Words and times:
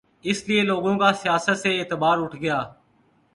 اس 0.23 0.47
لیے 0.47 0.61
لوگوں 0.61 0.97
کا 0.97 1.11
سیاست 1.13 1.57
سے 1.57 1.79
اعتبار 1.79 2.17
اٹھ 2.17 2.35
گیا۔ 2.35 2.59